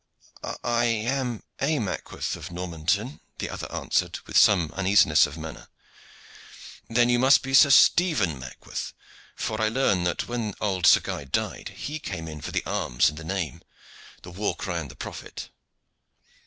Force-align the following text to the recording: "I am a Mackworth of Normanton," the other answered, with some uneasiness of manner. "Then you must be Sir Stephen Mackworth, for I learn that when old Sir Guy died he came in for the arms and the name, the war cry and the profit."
"I 0.63 0.85
am 0.85 1.43
a 1.59 1.77
Mackworth 1.77 2.35
of 2.35 2.49
Normanton," 2.49 3.19
the 3.37 3.51
other 3.51 3.71
answered, 3.71 4.17
with 4.25 4.35
some 4.35 4.71
uneasiness 4.73 5.27
of 5.27 5.37
manner. 5.37 5.67
"Then 6.89 7.07
you 7.07 7.19
must 7.19 7.43
be 7.43 7.53
Sir 7.53 7.69
Stephen 7.69 8.39
Mackworth, 8.39 8.93
for 9.35 9.61
I 9.61 9.69
learn 9.69 10.03
that 10.05 10.27
when 10.27 10.55
old 10.59 10.87
Sir 10.87 11.01
Guy 11.01 11.25
died 11.25 11.69
he 11.75 11.99
came 11.99 12.27
in 12.27 12.41
for 12.41 12.49
the 12.51 12.65
arms 12.65 13.09
and 13.09 13.17
the 13.19 13.23
name, 13.23 13.61
the 14.23 14.31
war 14.31 14.55
cry 14.55 14.79
and 14.79 14.89
the 14.89 14.95
profit." 14.95 15.49